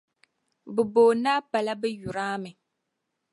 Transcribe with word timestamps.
'Bɛ 0.73 0.81
booni 0.93 1.29
a' 1.35 1.45
pa 1.51 1.59
la 1.65 1.73
'bɛ 1.79 1.87
yur' 1.99 2.19
a 2.31 2.41
mi'. 2.41 2.57